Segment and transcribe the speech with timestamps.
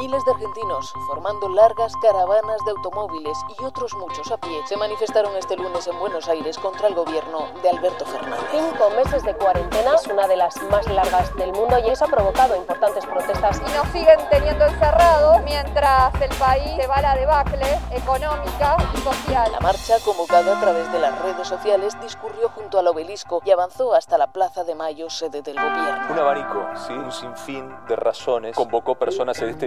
[0.00, 5.36] Miles de argentinos, formando largas caravanas de automóviles y otros muchos a pie, se manifestaron
[5.36, 8.40] este lunes en Buenos Aires contra el gobierno de Alberto Fernández.
[8.50, 12.08] Cinco meses de cuarentena es una de las más largas del mundo y eso ha
[12.08, 13.60] provocado importantes protestas.
[13.60, 18.98] Y nos siguen teniendo encerrados mientras el país se va a la debacle económica y
[19.00, 19.52] social.
[19.52, 23.92] La marcha, convocada a través de las redes sociales, discurrió junto al obelisco y avanzó
[23.92, 26.06] hasta la Plaza de Mayo, sede del gobierno.
[26.08, 26.94] Un abanico, ¿sí?
[26.94, 29.66] un sinfín de razones, convocó personas en este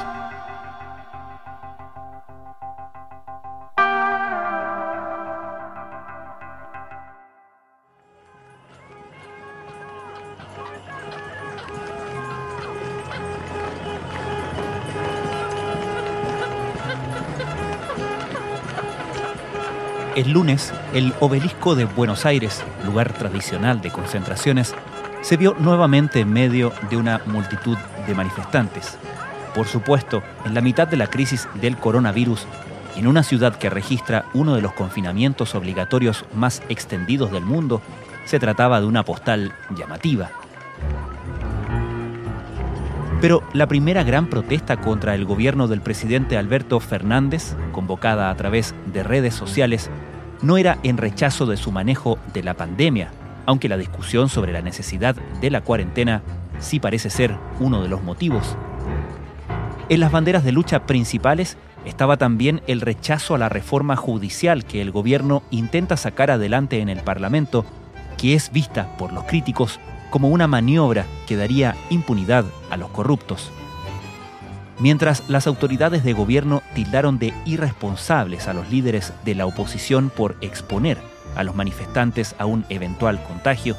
[20.21, 24.75] El lunes, el obelisco de Buenos Aires, lugar tradicional de concentraciones,
[25.21, 28.99] se vio nuevamente en medio de una multitud de manifestantes.
[29.55, 32.45] Por supuesto, en la mitad de la crisis del coronavirus,
[32.95, 37.81] en una ciudad que registra uno de los confinamientos obligatorios más extendidos del mundo,
[38.25, 40.29] se trataba de una postal llamativa.
[43.21, 48.75] Pero la primera gran protesta contra el gobierno del presidente Alberto Fernández, convocada a través
[48.85, 49.89] de redes sociales,
[50.41, 53.11] no era en rechazo de su manejo de la pandemia,
[53.45, 56.21] aunque la discusión sobre la necesidad de la cuarentena
[56.59, 58.55] sí parece ser uno de los motivos.
[59.89, 64.81] En las banderas de lucha principales estaba también el rechazo a la reforma judicial que
[64.81, 67.65] el gobierno intenta sacar adelante en el Parlamento,
[68.17, 73.51] que es vista por los críticos como una maniobra que daría impunidad a los corruptos
[74.81, 80.35] mientras las autoridades de gobierno tildaron de irresponsables a los líderes de la oposición por
[80.41, 80.97] exponer
[81.35, 83.77] a los manifestantes a un eventual contagio,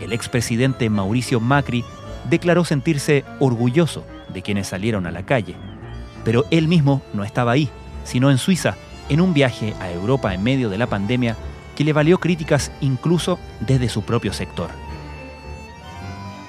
[0.00, 1.84] el expresidente Mauricio Macri
[2.30, 5.56] declaró sentirse orgulloso de quienes salieron a la calle.
[6.24, 7.68] Pero él mismo no estaba ahí,
[8.04, 8.76] sino en Suiza,
[9.08, 11.36] en un viaje a Europa en medio de la pandemia
[11.74, 14.70] que le valió críticas incluso desde su propio sector.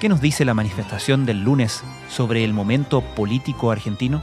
[0.00, 4.22] ¿Qué nos dice la manifestación del lunes sobre el momento político argentino?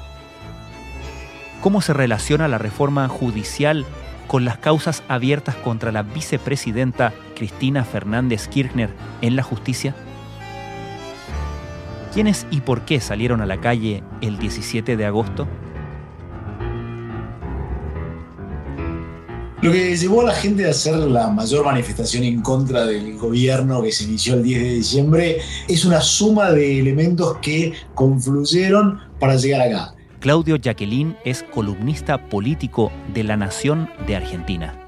[1.59, 3.85] ¿Cómo se relaciona la reforma judicial
[4.27, 8.89] con las causas abiertas contra la vicepresidenta Cristina Fernández Kirchner
[9.21, 9.93] en la justicia?
[12.13, 15.45] ¿Quiénes y por qué salieron a la calle el 17 de agosto?
[19.65, 23.81] Lo que llevó a la gente a hacer la mayor manifestación en contra del gobierno
[23.81, 25.37] que se inició el 10 de diciembre
[25.67, 29.95] es una suma de elementos que confluyeron para llegar acá.
[30.19, 34.79] Claudio Jacqueline es columnista político de La Nación de Argentina.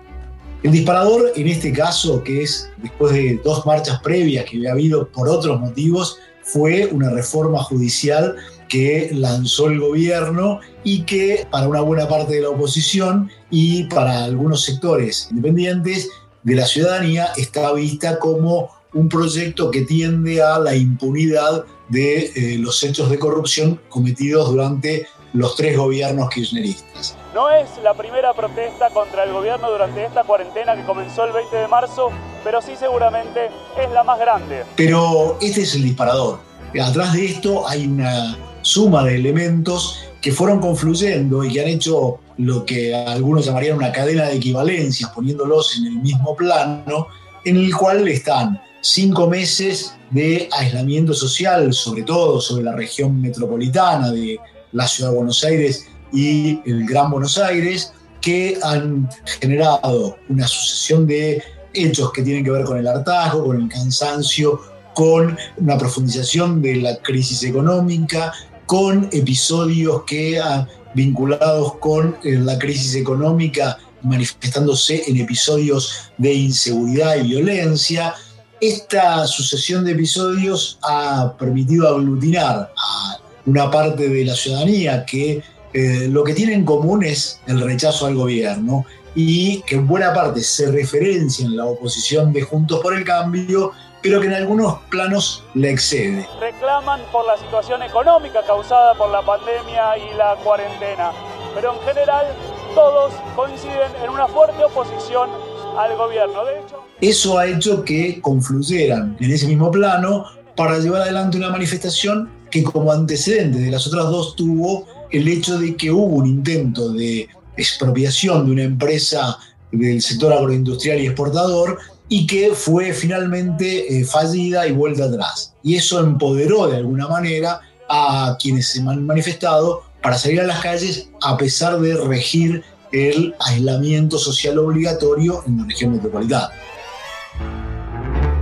[0.62, 5.08] El disparador en este caso, que es después de dos marchas previas que había habido
[5.08, 8.36] por otros motivos, fue una reforma judicial
[8.68, 14.24] que lanzó el gobierno y que para una buena parte de la oposición y para
[14.24, 16.10] algunos sectores independientes
[16.44, 22.58] de la ciudadanía está vista como un proyecto que tiende a la impunidad de eh,
[22.58, 27.16] los hechos de corrupción cometidos durante los tres gobiernos kirchneristas.
[27.34, 31.56] No es la primera protesta contra el gobierno durante esta cuarentena que comenzó el 20
[31.56, 32.10] de marzo,
[32.44, 33.48] pero sí seguramente
[33.80, 34.64] es la más grande.
[34.76, 36.40] Pero este es el disparador.
[36.82, 42.20] Atrás de esto hay una suma de elementos que fueron confluyendo y que han hecho
[42.38, 47.08] lo que algunos llamarían una cadena de equivalencias, poniéndolos en el mismo plano,
[47.46, 54.12] en el cual están cinco meses de aislamiento social, sobre todo sobre la región metropolitana
[54.12, 54.40] de
[54.72, 59.10] la ciudad de Buenos Aires y el Gran Buenos Aires, que han
[59.40, 61.42] generado una sucesión de
[61.74, 64.60] hechos que tienen que ver con el hartazgo, con el cansancio,
[64.96, 68.34] con una profundización de la crisis económica,
[68.66, 70.68] con episodios que han
[70.98, 78.16] vinculados con eh, la crisis económica manifestándose en episodios de inseguridad y violencia.
[78.60, 83.18] Esta sucesión de episodios ha permitido aglutinar a
[83.48, 85.42] una parte de la ciudadanía que
[85.74, 88.86] eh, lo que tienen en común es el rechazo al gobierno
[89.16, 93.72] y que en buena parte se referencia en la oposición de Juntos por el Cambio,
[94.02, 96.28] pero que en algunos planos le excede.
[96.40, 101.12] Reclaman por la situación económica causada por la pandemia y la cuarentena,
[101.56, 102.28] pero en general
[102.76, 105.30] todos coinciden en una fuerte oposición
[105.78, 106.46] al gobierno.
[106.46, 111.50] De hecho, eso ha hecho que confluyeran en ese mismo plano para llevar adelante una
[111.50, 116.28] manifestación que como antecedente de las otras dos tuvo el hecho de que hubo un
[116.28, 119.38] intento de expropiación de una empresa
[119.72, 121.78] del sector agroindustrial y exportador
[122.10, 125.54] y que fue finalmente eh, fallida y vuelta atrás.
[125.64, 130.62] Y eso empoderó de alguna manera a quienes se han manifestado para salir a las
[130.62, 136.50] calles a pesar de regir el aislamiento social obligatorio en la región metropolitana.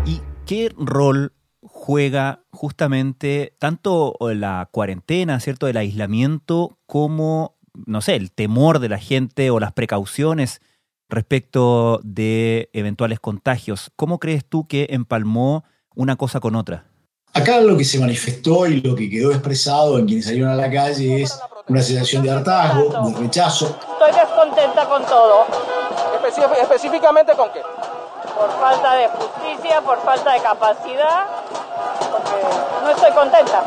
[0.05, 1.31] ¿Y qué rol
[1.85, 7.55] juega justamente tanto la cuarentena, ¿cierto?, el aislamiento como
[7.85, 10.61] no sé, el temor de la gente o las precauciones
[11.09, 13.91] respecto de eventuales contagios.
[13.95, 15.63] ¿Cómo crees tú que empalmó
[15.95, 16.85] una cosa con otra?
[17.33, 20.71] Acá lo que se manifestó y lo que quedó expresado en quienes salieron a la
[20.71, 21.37] calle es
[21.67, 23.77] una sensación de hartazgo, de rechazo.
[23.91, 25.45] Estoy descontenta con todo.
[26.61, 27.59] ¿Específicamente con qué?
[27.59, 31.25] Por falta de justicia, por falta de capacidad,
[32.83, 33.63] no estoy contenta.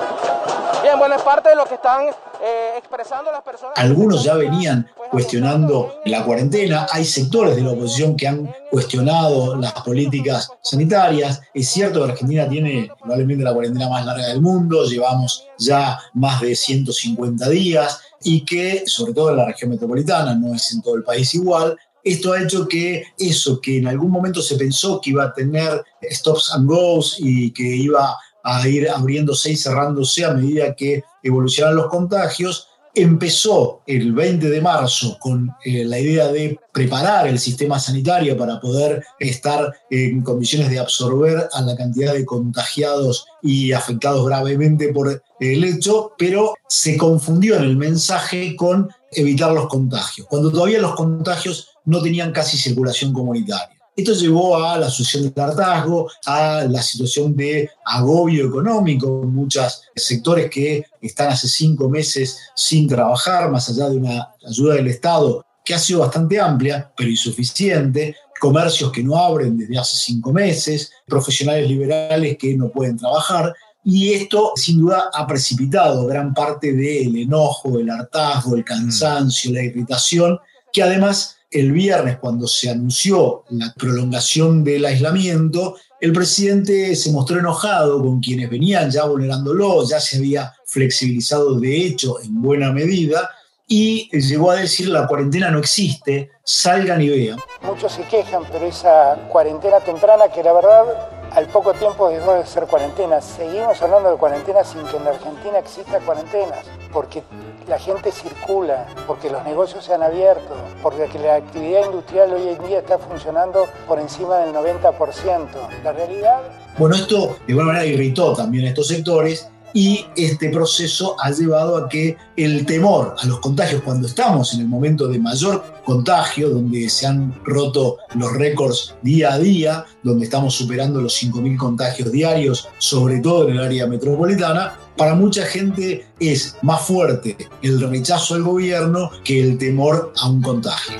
[0.82, 3.76] Bien, bueno, es parte de lo que están eh, expresando las personas.
[3.76, 9.72] Algunos ya venían cuestionando la cuarentena, hay sectores de la oposición que han cuestionado las
[9.72, 11.40] políticas sanitarias.
[11.52, 16.40] Es cierto que Argentina tiene probablemente la cuarentena más larga del mundo, llevamos ya más
[16.40, 20.94] de 150 días y que, sobre todo en la región metropolitana, no es en todo
[20.94, 25.10] el país igual, esto ha hecho que eso que en algún momento se pensó que
[25.10, 30.32] iba a tener stops and goes y que iba a ir abriéndose y cerrándose a
[30.32, 36.58] medida que evolucionan los contagios, empezó el 20 de marzo con eh, la idea de
[36.72, 42.24] preparar el sistema sanitario para poder estar en condiciones de absorber a la cantidad de
[42.24, 49.52] contagiados y afectados gravemente por el hecho, pero se confundió en el mensaje con evitar
[49.52, 53.77] los contagios, cuando todavía los contagios no tenían casi circulación comunitaria.
[53.98, 60.48] Esto llevó a la sucesión del hartazgo, a la situación de agobio económico muchos sectores
[60.48, 65.74] que están hace cinco meses sin trabajar, más allá de una ayuda del Estado que
[65.74, 71.68] ha sido bastante amplia, pero insuficiente, comercios que no abren desde hace cinco meses, profesionales
[71.68, 73.52] liberales que no pueden trabajar.
[73.82, 79.64] Y esto sin duda ha precipitado gran parte del enojo, el hartazgo, el cansancio, la
[79.64, 80.38] irritación,
[80.72, 87.38] que además el viernes, cuando se anunció la prolongación del aislamiento, el presidente se mostró
[87.38, 93.30] enojado con quienes venían ya vulnerándolo, ya se había flexibilizado de hecho en buena medida
[93.66, 97.38] y llegó a decir la cuarentena no existe, salgan y vean.
[97.62, 100.84] Muchos se quejan, pero esa cuarentena temprana que la verdad
[101.32, 103.20] al poco tiempo dejó de ser cuarentena.
[103.20, 107.22] Seguimos hablando de cuarentena sin que en la Argentina exista cuarentenas, porque
[107.68, 112.66] la gente circula, porque los negocios se han abierto, porque la actividad industrial hoy en
[112.66, 115.46] día está funcionando por encima del 90%.
[115.84, 116.40] La realidad...
[116.78, 121.76] Bueno, esto de alguna manera irritó también a estos sectores y este proceso ha llevado
[121.76, 126.50] a que el temor a los contagios, cuando estamos en el momento de mayor contagio,
[126.50, 132.12] donde se han roto los récords día a día, donde estamos superando los 5.000 contagios
[132.12, 138.34] diarios, sobre todo en el área metropolitana, para mucha gente es más fuerte el rechazo
[138.34, 140.96] al gobierno que el temor a un contagio.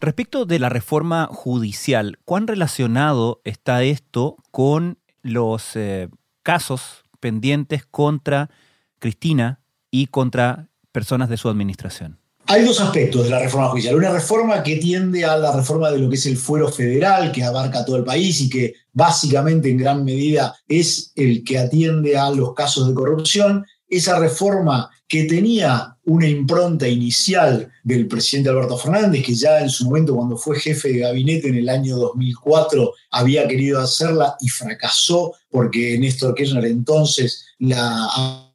[0.00, 6.08] Respecto de la reforma judicial, ¿cuán relacionado está esto con los eh,
[6.42, 8.50] casos pendientes contra
[8.98, 9.60] Cristina
[9.90, 12.18] y contra personas de su administración?
[12.46, 13.94] Hay dos aspectos de la reforma judicial.
[13.94, 17.44] Una reforma que tiende a la reforma de lo que es el fuero federal, que
[17.44, 22.28] abarca todo el país y que básicamente en gran medida es el que atiende a
[22.30, 23.64] los casos de corrupción.
[23.88, 29.86] Esa reforma que tenía una impronta inicial del presidente Alberto Fernández, que ya en su
[29.86, 35.34] momento cuando fue jefe de gabinete en el año 2004 había querido hacerla y fracasó
[35.50, 38.08] porque Néstor Kirchner entonces la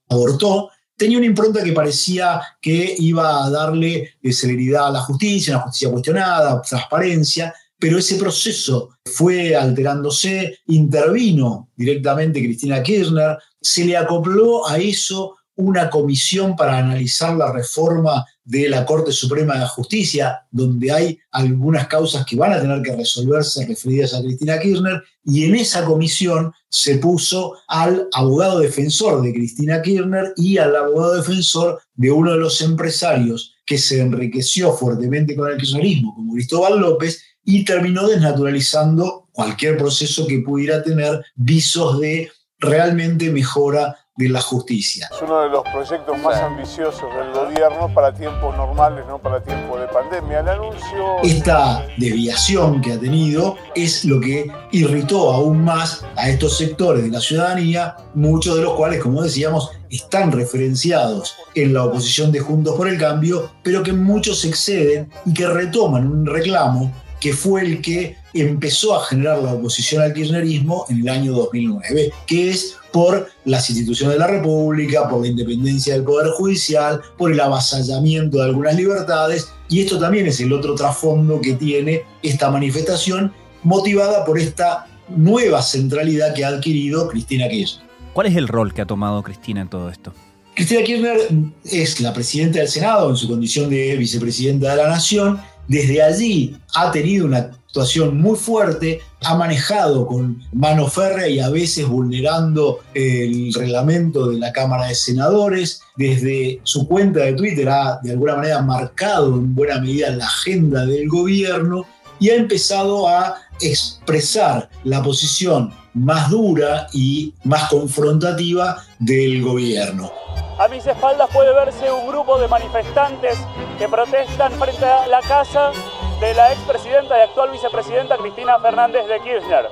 [0.07, 5.55] abortó, tenía una impronta que parecía que iba a darle eh, celeridad a la justicia,
[5.55, 13.97] una justicia cuestionada, transparencia, pero ese proceso fue alterándose, intervino directamente Cristina Kirchner, se le
[13.97, 20.45] acopló a eso una comisión para analizar la reforma de la Corte Suprema de Justicia,
[20.51, 25.45] donde hay algunas causas que van a tener que resolverse referidas a Cristina Kirchner, y
[25.45, 31.81] en esa comisión se puso al abogado defensor de Cristina Kirchner y al abogado defensor
[31.95, 37.21] de uno de los empresarios que se enriqueció fuertemente con el kirchnerismo, como Cristóbal López,
[37.43, 45.10] y terminó desnaturalizando cualquier proceso que pudiera tener visos de realmente mejora de la justicia.
[45.12, 49.81] Es uno de los proyectos más ambiciosos del gobierno para tiempos normales, no para tiempos
[49.81, 50.39] de pandemia.
[50.39, 51.19] El anuncio...
[51.22, 57.10] Esta desviación que ha tenido es lo que irritó aún más a estos sectores de
[57.10, 62.75] la ciudadanía, muchos de los cuales, como decíamos, están referenciados en la oposición de Juntos
[62.75, 67.81] por el Cambio, pero que muchos exceden y que retoman un reclamo que fue el
[67.81, 73.29] que empezó a generar la oposición al kirchnerismo en el año 2009, que es por
[73.45, 78.43] las instituciones de la República, por la independencia del Poder Judicial, por el avasallamiento de
[78.43, 84.37] algunas libertades, y esto también es el otro trasfondo que tiene esta manifestación, motivada por
[84.37, 87.85] esta nueva centralidad que ha adquirido Cristina Kirchner.
[88.13, 90.13] ¿Cuál es el rol que ha tomado Cristina en todo esto?
[90.53, 91.17] Cristina Kirchner
[91.65, 96.55] es la presidenta del Senado en su condición de vicepresidenta de la Nación desde allí
[96.75, 102.79] ha tenido una actuación muy fuerte, ha manejado con mano férrea y a veces vulnerando
[102.94, 105.82] el reglamento de la Cámara de Senadores.
[105.98, 110.86] Desde su cuenta de Twitter ha de alguna manera marcado en buena medida la agenda
[110.86, 111.86] del gobierno
[112.17, 120.13] y ha empezado a expresar la posición más dura y más confrontativa del gobierno.
[120.58, 123.38] A mis espaldas puede verse un grupo de manifestantes
[123.77, 125.74] que protestan frente a la casa
[126.19, 129.65] de la expresidenta y actual vicepresidenta Cristina Fernández de Kirchner.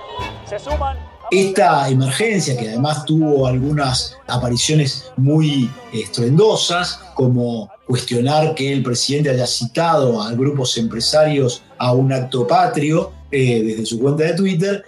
[0.45, 0.97] Se suman
[1.31, 9.47] esta emergencia, que además tuvo algunas apariciones muy estruendosas, como cuestionar que el presidente haya
[9.47, 14.83] citado a grupos empresarios a un acto patrio eh, desde su cuenta de Twitter,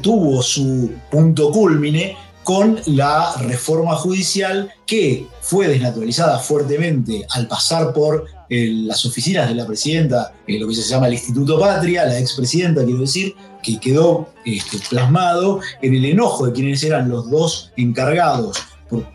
[0.00, 8.26] tuvo su punto culmine con la reforma judicial que fue desnaturalizada fuertemente al pasar por
[8.48, 12.18] eh, las oficinas de la presidenta, eh, lo que se llama el Instituto Patria, la
[12.18, 17.72] expresidenta, quiero decir, que quedó este, plasmado en el enojo de quienes eran los dos
[17.76, 18.58] encargados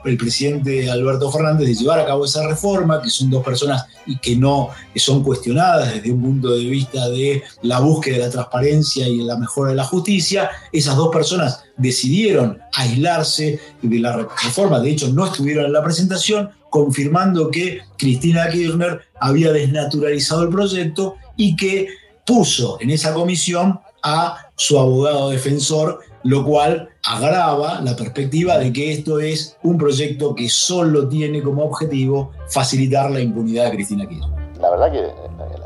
[0.05, 4.17] el presidente Alberto Fernández de llevar a cabo esa reforma, que son dos personas y
[4.17, 9.07] que no son cuestionadas desde un punto de vista de la búsqueda de la transparencia
[9.07, 10.49] y la mejora de la justicia.
[10.71, 16.49] Esas dos personas decidieron aislarse de la reforma, de hecho no estuvieron en la presentación,
[16.69, 21.87] confirmando que Cristina Kirchner había desnaturalizado el proyecto y que
[22.25, 28.91] puso en esa comisión a su abogado defensor lo cual agrava la perspectiva de que
[28.91, 34.39] esto es un proyecto que solo tiene como objetivo facilitar la impunidad de Cristina Kirchner.
[34.59, 35.07] La verdad que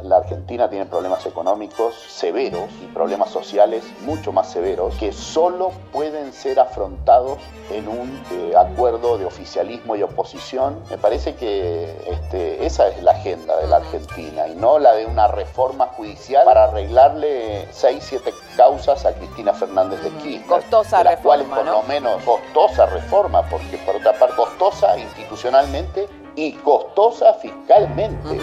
[0.03, 6.33] la Argentina tiene problemas económicos severos y problemas sociales mucho más severos que solo pueden
[6.33, 7.39] ser afrontados
[7.72, 10.77] en un eh, acuerdo de oficialismo y oposición.
[10.89, 15.05] Me parece que este, esa es la agenda de la Argentina y no la de
[15.05, 20.45] una reforma judicial para arreglarle seis, siete causas a Cristina Fernández de Kirchner.
[20.48, 24.98] Costosa de las reforma, cuales por lo menos costosa reforma, porque por otra parte costosa
[24.98, 28.39] institucionalmente y costosa fiscalmente.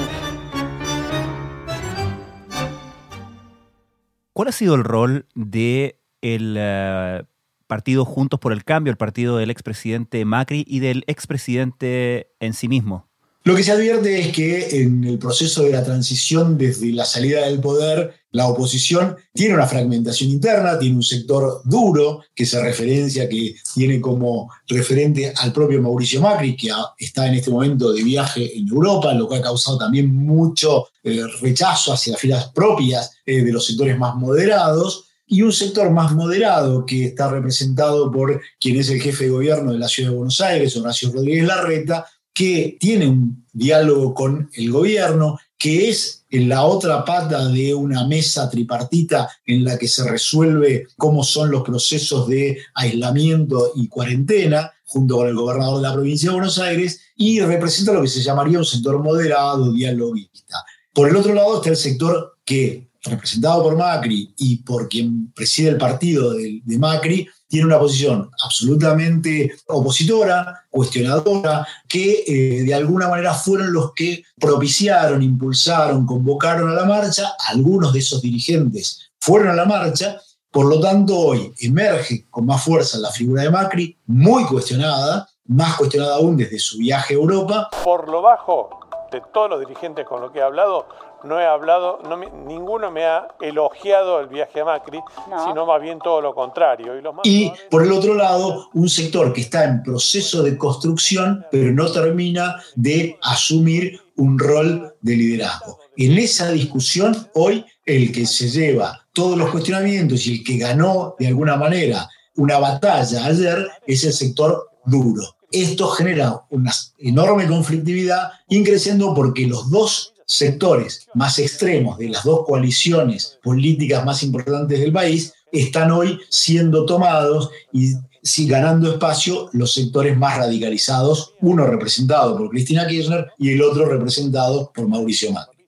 [4.32, 7.24] ¿Cuál ha sido el rol de el eh,
[7.66, 12.68] partido Juntos por el Cambio, el partido del expresidente Macri y del expresidente en sí
[12.68, 13.09] mismo?
[13.50, 17.46] Lo que se advierte es que en el proceso de la transición desde la salida
[17.46, 23.28] del poder, la oposición tiene una fragmentación interna, tiene un sector duro que se referencia,
[23.28, 28.56] que tiene como referente al propio Mauricio Macri, que está en este momento de viaje
[28.56, 33.42] en Europa, lo que ha causado también mucho eh, rechazo hacia las filas propias eh,
[33.42, 38.78] de los sectores más moderados y un sector más moderado que está representado por quien
[38.78, 42.76] es el jefe de gobierno de la ciudad de Buenos Aires, Horacio Rodríguez Larreta, que
[42.80, 48.48] tiene un diálogo con el gobierno, que es en la otra pata de una mesa
[48.48, 55.16] tripartita en la que se resuelve cómo son los procesos de aislamiento y cuarentena, junto
[55.16, 58.58] con el gobernador de la provincia de Buenos Aires, y representa lo que se llamaría
[58.58, 60.56] un sector moderado, dialoguista.
[60.94, 65.70] Por el otro lado está el sector que, representado por Macri y por quien preside
[65.70, 73.08] el partido de, de Macri, tiene una posición absolutamente opositora, cuestionadora, que eh, de alguna
[73.08, 77.34] manera fueron los que propiciaron, impulsaron, convocaron a la marcha.
[77.46, 80.16] Algunos de esos dirigentes fueron a la marcha.
[80.50, 85.76] Por lo tanto, hoy emerge con más fuerza la figura de Macri, muy cuestionada, más
[85.76, 87.68] cuestionada aún desde su viaje a Europa.
[87.84, 88.80] Por lo bajo
[89.12, 90.86] de todos los dirigentes con los que he hablado,
[91.24, 92.00] no he hablado,
[92.46, 95.00] ninguno me ha elogiado el viaje a Macri,
[95.46, 96.92] sino más bien todo lo contrario.
[97.24, 101.72] Y, y por el otro lado, un sector que está en proceso de construcción, pero
[101.72, 105.78] no termina de asumir un rol de liderazgo.
[105.96, 111.16] En esa discusión, hoy el que se lleva todos los cuestionamientos y el que ganó
[111.18, 115.22] de alguna manera una batalla ayer es el sector duro.
[115.52, 122.46] Esto genera una enorme conflictividad, increciendo porque los dos sectores más extremos de las dos
[122.46, 129.74] coaliciones políticas más importantes del país están hoy siendo tomados y si ganando espacio los
[129.74, 135.66] sectores más radicalizados, uno representado por Cristina Kirchner y el otro representado por Mauricio Macri.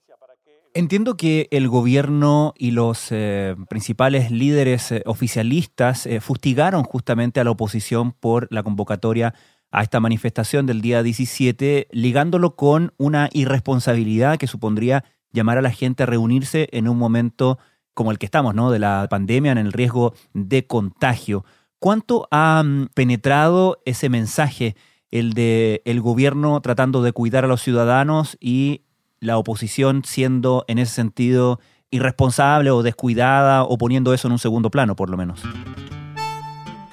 [0.75, 7.43] Entiendo que el gobierno y los eh, principales líderes eh, oficialistas eh, fustigaron justamente a
[7.43, 9.35] la oposición por la convocatoria
[9.73, 15.71] a esta manifestación del día 17, ligándolo con una irresponsabilidad que supondría llamar a la
[15.71, 17.57] gente a reunirse en un momento
[17.95, 18.69] como el que estamos, ¿no?
[18.69, 21.43] De la pandemia, en el riesgo de contagio.
[21.79, 24.75] ¿Cuánto ha mm, penetrado ese mensaje,
[25.09, 28.83] el de el gobierno tratando de cuidar a los ciudadanos y
[29.19, 34.69] la oposición siendo en ese sentido irresponsable o descuidada o poniendo eso en un segundo
[34.69, 35.41] plano, por lo menos.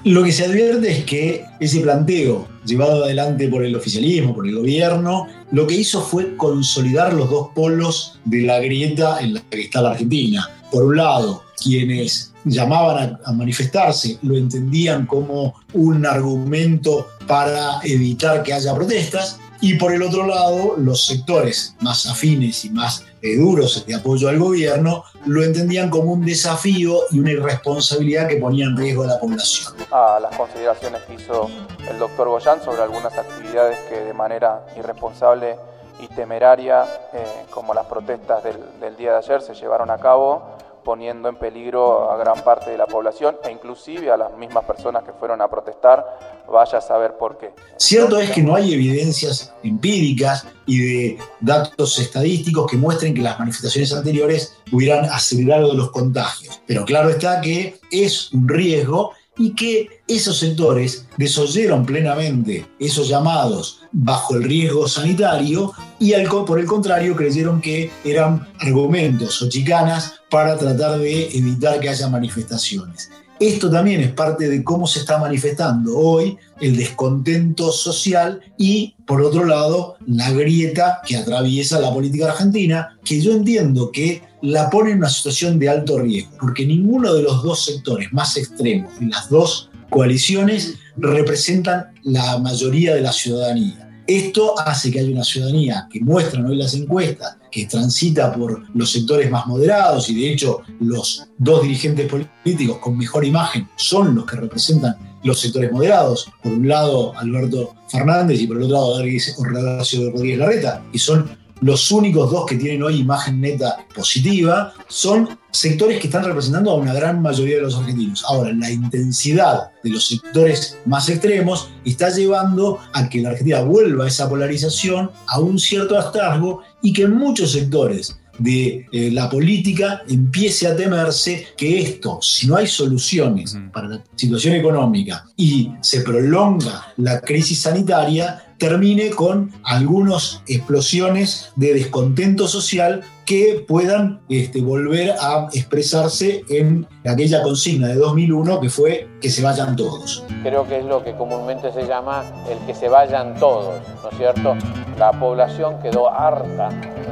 [0.03, 4.55] Lo que se advierte es que ese planteo llevado adelante por el oficialismo, por el
[4.55, 9.61] gobierno, lo que hizo fue consolidar los dos polos de la grieta en la que
[9.61, 10.49] está la Argentina.
[10.71, 18.53] Por un lado, quienes llamaban a, manifestarse lo entendían como un argumento para evitar que
[18.53, 23.85] haya protestas y por el otro lado, los sectores más afines y más eh, duros
[23.85, 28.75] de apoyo al gobierno lo entendían como un desafío y una irresponsabilidad que ponía en
[28.75, 29.75] riesgo a la población.
[29.91, 31.47] A las consideraciones que hizo
[31.87, 35.55] el doctor Goyán sobre algunas actividades que de manera irresponsable
[35.99, 40.57] y temeraria, eh, como las protestas del, del día de ayer, se llevaron a cabo
[40.83, 45.03] poniendo en peligro a gran parte de la población e inclusive a las mismas personas
[45.03, 46.05] que fueron a protestar,
[46.51, 47.51] vaya a saber por qué.
[47.77, 53.39] Cierto es que no hay evidencias empíricas y de datos estadísticos que muestren que las
[53.39, 60.01] manifestaciones anteriores hubieran acelerado los contagios, pero claro está que es un riesgo y que
[60.07, 66.13] esos sectores desoyeron plenamente esos llamados bajo el riesgo sanitario y
[66.45, 72.09] por el contrario creyeron que eran argumentos o chicanas para tratar de evitar que haya
[72.09, 73.09] manifestaciones.
[73.41, 79.23] Esto también es parte de cómo se está manifestando hoy el descontento social y, por
[79.23, 84.91] otro lado, la grieta que atraviesa la política argentina, que yo entiendo que la pone
[84.91, 89.07] en una situación de alto riesgo, porque ninguno de los dos sectores más extremos de
[89.07, 93.87] las dos coaliciones representan la mayoría de la ciudadanía.
[94.07, 98.91] Esto hace que haya una ciudadanía que muestran hoy las encuestas, que transita por los
[98.91, 104.25] sectores más moderados y de hecho los dos dirigentes políticos con mejor imagen son los
[104.25, 106.29] que representan los sectores moderados.
[106.41, 111.29] Por un lado Alberto Fernández y por el otro lado Horacio Rodríguez Larreta, que son
[111.61, 116.75] los únicos dos que tienen hoy imagen neta positiva, son sectores que están representando a
[116.75, 118.23] una gran mayoría de los argentinos.
[118.27, 124.05] Ahora, la intensidad de los sectores más extremos está llevando a que la Argentina vuelva
[124.05, 129.29] a esa polarización, a un cierto hartazgo y que en muchos sectores de eh, la
[129.29, 135.71] política empiece a temerse que esto, si no hay soluciones para la situación económica y
[135.81, 144.61] se prolonga la crisis sanitaria, termine con algunas explosiones de descontento social que puedan este,
[144.61, 150.23] volver a expresarse en aquella consigna de 2001 que fue que se vayan todos.
[150.43, 154.17] Creo que es lo que comúnmente se llama el que se vayan todos, ¿no es
[154.17, 154.55] cierto?
[154.99, 156.69] La población quedó harta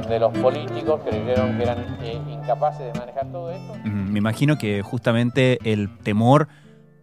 [0.08, 3.74] de los políticos, creyeron que eran eh, incapaces de manejar todo esto.
[3.86, 6.48] Me imagino que justamente el temor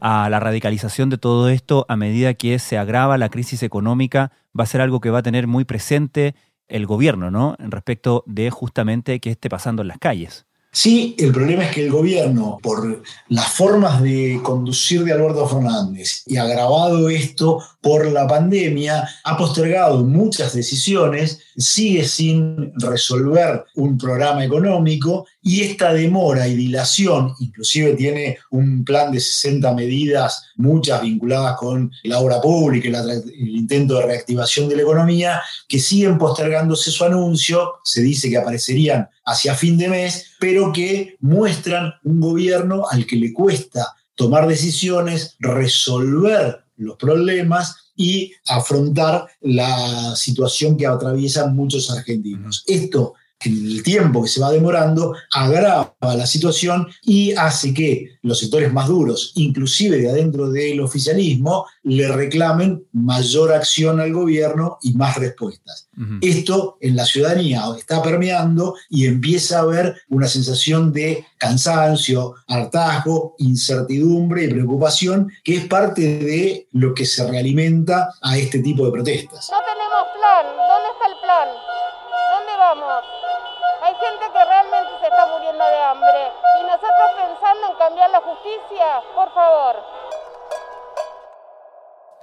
[0.00, 4.64] a la radicalización de todo esto a medida que se agrava la crisis económica va
[4.64, 6.34] a ser algo que va a tener muy presente
[6.68, 7.56] el gobierno, ¿no?
[7.58, 10.45] Respecto de justamente qué esté pasando en las calles.
[10.78, 16.22] Sí, el problema es que el gobierno, por las formas de conducir de Alberto Fernández
[16.26, 24.44] y agravado esto por la pandemia, ha postergado muchas decisiones, sigue sin resolver un programa
[24.44, 31.56] económico y esta demora y dilación, inclusive tiene un plan de 60 medidas, muchas vinculadas
[31.56, 36.90] con la obra pública, el, el intento de reactivación de la economía, que siguen postergándose
[36.90, 42.84] su anuncio, se dice que aparecerían hacia fin de mes, pero que muestran un gobierno
[42.90, 51.56] al que le cuesta tomar decisiones, resolver los problemas y afrontar la situación que atraviesan
[51.56, 52.62] muchos argentinos.
[52.66, 53.14] Esto
[53.46, 58.88] el tiempo que se va demorando, agrava la situación y hace que los sectores más
[58.88, 65.88] duros, inclusive de adentro del oficialismo, le reclamen mayor acción al gobierno y más respuestas.
[66.20, 73.34] Esto en la ciudadanía está permeando y empieza a haber una sensación de cansancio, hartazgo,
[73.38, 78.92] incertidumbre y preocupación, que es parte de lo que se realimenta a este tipo de
[78.92, 79.48] protestas.
[79.50, 79.75] No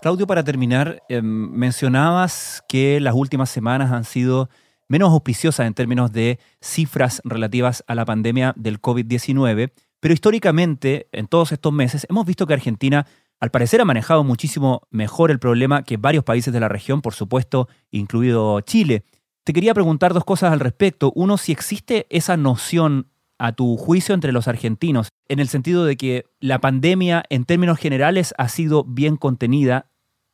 [0.01, 4.49] Claudio, para terminar, em, mencionabas que las últimas semanas han sido
[4.89, 11.27] menos auspiciosas en términos de cifras relativas a la pandemia del COVID-19, pero históricamente, en
[11.27, 13.05] todos estos meses, hemos visto que Argentina,
[13.39, 17.13] al parecer, ha manejado muchísimo mejor el problema que varios países de la región, por
[17.13, 19.05] supuesto, incluido Chile.
[19.45, 21.11] Te quería preguntar dos cosas al respecto.
[21.15, 25.97] Uno, si existe esa noción a tu juicio entre los argentinos, en el sentido de
[25.97, 29.87] que la pandemia en términos generales ha sido bien contenida,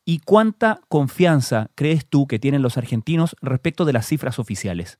[0.04, 4.98] y cuánta confianza crees tú que tienen los argentinos respecto de las cifras oficiales.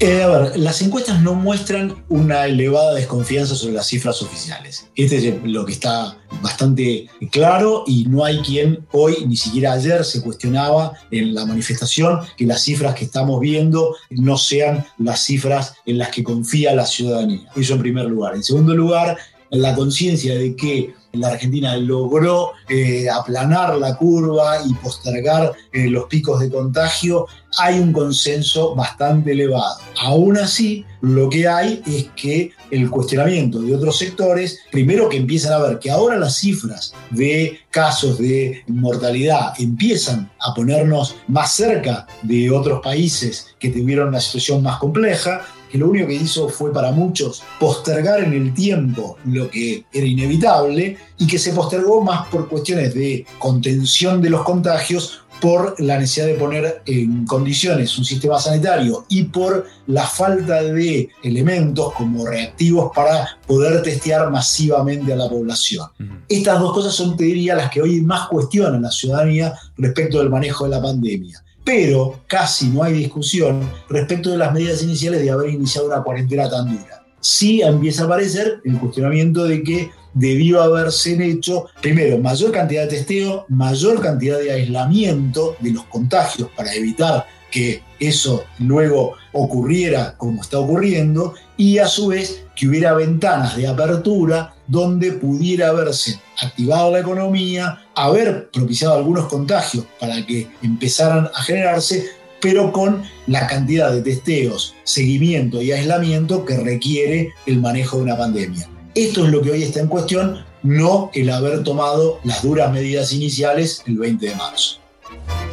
[0.00, 4.86] Eh, a ver, las encuestas no muestran una elevada desconfianza sobre las cifras oficiales.
[4.94, 10.04] Este es lo que está bastante claro y no hay quien hoy, ni siquiera ayer,
[10.04, 15.74] se cuestionaba en la manifestación que las cifras que estamos viendo no sean las cifras
[15.84, 17.50] en las que confía la ciudadanía.
[17.56, 18.36] Eso en primer lugar.
[18.36, 19.18] En segundo lugar,
[19.50, 26.04] la conciencia de que la Argentina logró eh, aplanar la curva y postergar eh, los
[26.04, 27.26] picos de contagio,
[27.58, 29.78] hay un consenso bastante elevado.
[30.02, 35.54] Aún así, lo que hay es que el cuestionamiento de otros sectores, primero que empiezan
[35.54, 42.06] a ver que ahora las cifras de casos de mortalidad empiezan a ponernos más cerca
[42.22, 46.72] de otros países que tuvieron una situación más compleja, que lo único que hizo fue
[46.72, 52.26] para muchos postergar en el tiempo lo que era inevitable y que se postergó más
[52.28, 58.04] por cuestiones de contención de los contagios por la necesidad de poner en condiciones un
[58.04, 65.16] sistema sanitario y por la falta de elementos como reactivos para poder testear masivamente a
[65.16, 65.86] la población.
[66.28, 70.30] Estas dos cosas son, te diría, las que hoy más cuestionan la ciudadanía respecto del
[70.30, 75.30] manejo de la pandemia pero casi no hay discusión respecto de las medidas iniciales de
[75.30, 77.04] haber iniciado una cuarentena tan dura.
[77.20, 82.96] Sí empieza a aparecer el cuestionamiento de que debió haberse hecho, primero, mayor cantidad de
[82.96, 90.40] testeo, mayor cantidad de aislamiento de los contagios para evitar que eso luego ocurriera como
[90.40, 96.92] está ocurriendo y a su vez que hubiera ventanas de apertura donde pudiera haberse activado
[96.92, 102.06] la economía, haber propiciado algunos contagios para que empezaran a generarse,
[102.40, 108.16] pero con la cantidad de testeos, seguimiento y aislamiento que requiere el manejo de una
[108.16, 108.68] pandemia.
[108.94, 113.12] Esto es lo que hoy está en cuestión, no el haber tomado las duras medidas
[113.12, 114.78] iniciales el 20 de marzo.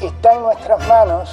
[0.03, 1.29] Está en nuestras manos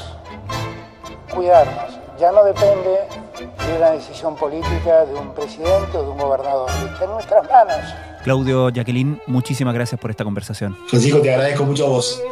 [1.35, 1.99] cuidarnos.
[2.21, 6.71] Ya no depende de una decisión política de un presidente o de un gobernador.
[6.93, 7.95] Está en nuestras manos.
[8.23, 10.77] Claudio, Jacqueline, muchísimas gracias por esta conversación.
[10.89, 12.23] Francisco, te agradezco mucho a vos.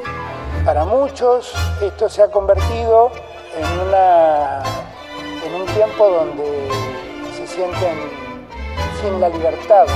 [0.65, 3.11] Para muchos esto se ha convertido
[3.57, 4.63] en, una,
[5.45, 6.69] en un tiempo donde
[7.37, 7.99] se sienten
[9.01, 9.87] sin la libertad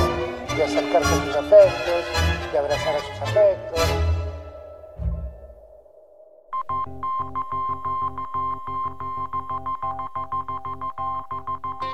[0.57, 2.05] de acercarse a sus afectos,
[2.53, 4.04] de abrazar a sus afectos.